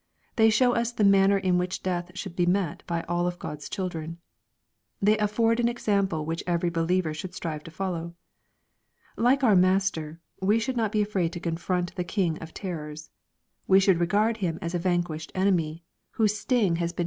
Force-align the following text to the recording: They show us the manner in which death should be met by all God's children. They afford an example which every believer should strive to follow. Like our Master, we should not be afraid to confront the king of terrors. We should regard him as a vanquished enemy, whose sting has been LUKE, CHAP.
They 0.35 0.49
show 0.49 0.73
us 0.73 0.91
the 0.91 1.03
manner 1.03 1.37
in 1.37 1.59
which 1.59 1.83
death 1.83 2.09
should 2.15 2.35
be 2.35 2.47
met 2.47 2.81
by 2.87 3.03
all 3.03 3.29
God's 3.29 3.69
children. 3.69 4.17
They 4.99 5.15
afford 5.19 5.59
an 5.59 5.67
example 5.69 6.25
which 6.25 6.43
every 6.47 6.71
believer 6.71 7.13
should 7.13 7.35
strive 7.35 7.63
to 7.65 7.69
follow. 7.69 8.15
Like 9.15 9.43
our 9.43 9.55
Master, 9.55 10.19
we 10.41 10.57
should 10.57 10.75
not 10.75 10.91
be 10.91 11.03
afraid 11.03 11.31
to 11.33 11.39
confront 11.39 11.93
the 11.93 12.03
king 12.03 12.39
of 12.39 12.51
terrors. 12.51 13.11
We 13.67 13.79
should 13.79 13.99
regard 13.99 14.37
him 14.37 14.57
as 14.59 14.73
a 14.73 14.79
vanquished 14.79 15.31
enemy, 15.35 15.83
whose 16.13 16.35
sting 16.35 16.77
has 16.77 16.93
been 16.93 16.93
LUKE, 16.93 16.97
CHAP. 16.97 16.99